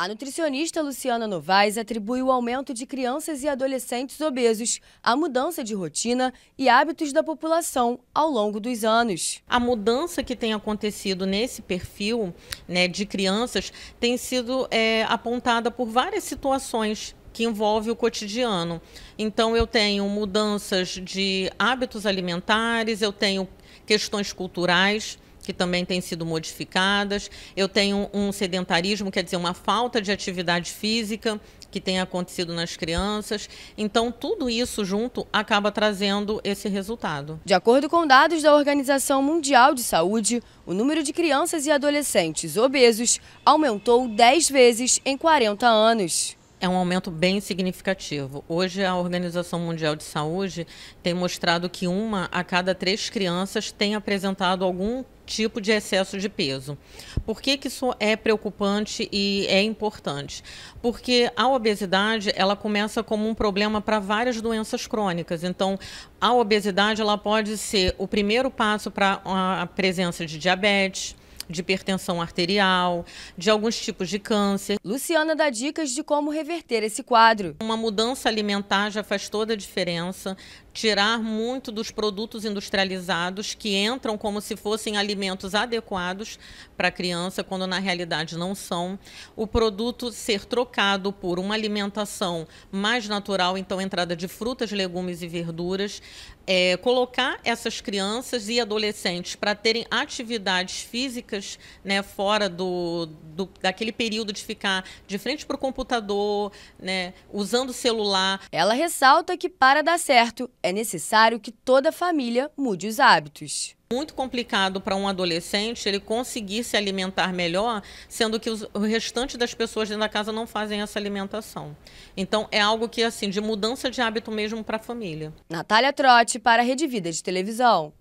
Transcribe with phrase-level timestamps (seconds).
[0.00, 5.74] A nutricionista Luciana Novaes atribui o aumento de crianças e adolescentes obesos à mudança de
[5.74, 9.42] rotina e hábitos da população ao longo dos anos.
[9.46, 12.32] A mudança que tem acontecido nesse perfil
[12.66, 18.80] né, de crianças tem sido é, apontada por várias situações que envolve o cotidiano.
[19.18, 23.46] Então eu tenho mudanças de hábitos alimentares, eu tenho
[23.84, 25.18] questões culturais
[25.50, 27.28] que também têm sido modificadas.
[27.56, 31.40] Eu tenho um sedentarismo, quer dizer, uma falta de atividade física
[31.72, 33.48] que tem acontecido nas crianças.
[33.76, 37.40] Então, tudo isso junto acaba trazendo esse resultado.
[37.44, 42.56] De acordo com dados da Organização Mundial de Saúde, o número de crianças e adolescentes
[42.56, 48.44] obesos aumentou 10 vezes em 40 anos é um aumento bem significativo.
[48.46, 50.66] Hoje, a Organização Mundial de Saúde
[51.02, 56.28] tem mostrado que uma a cada três crianças tem apresentado algum tipo de excesso de
[56.28, 56.76] peso.
[57.24, 60.42] Por que, que isso é preocupante e é importante?
[60.82, 65.44] Porque a obesidade ela começa como um problema para várias doenças crônicas.
[65.44, 65.78] Então,
[66.20, 71.16] a obesidade ela pode ser o primeiro passo para a presença de diabetes,
[71.50, 73.04] de hipertensão arterial,
[73.36, 74.78] de alguns tipos de câncer.
[74.84, 77.56] Luciana dá dicas de como reverter esse quadro.
[77.60, 80.36] Uma mudança alimentar já faz toda a diferença
[80.72, 86.38] tirar muito dos produtos industrializados que entram como se fossem alimentos adequados
[86.76, 88.98] para a criança, quando na realidade não são.
[89.36, 95.28] O produto ser trocado por uma alimentação mais natural, então entrada de frutas, legumes e
[95.28, 96.00] verduras.
[96.46, 101.39] É, colocar essas crianças e adolescentes para terem atividades físicas
[101.84, 107.70] né, fora do, do, daquele período de ficar de frente para o computador, né, usando
[107.70, 108.40] o celular.
[108.50, 113.76] Ela ressalta que para dar certo é necessário que toda a família mude os hábitos
[113.92, 119.36] muito complicado para um adolescente ele conseguir se alimentar melhor, sendo que os, o restante
[119.36, 121.76] das pessoas dentro da casa não fazem essa alimentação.
[122.16, 125.32] Então é algo que assim de mudança de hábito mesmo para a família.
[125.50, 127.92] Natália Trotti para a Rede Vida de Televisão.